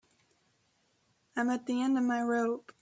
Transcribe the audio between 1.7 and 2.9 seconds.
end of my rope.